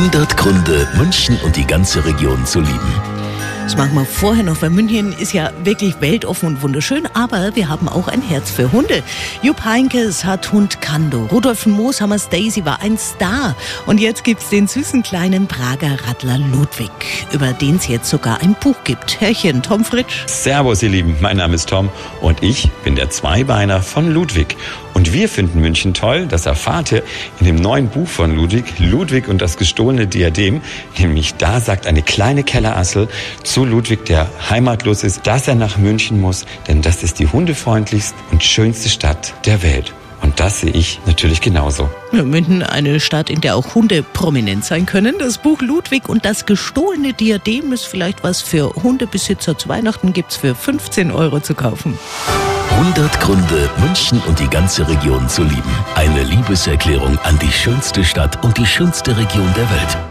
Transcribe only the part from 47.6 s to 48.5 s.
ist vielleicht was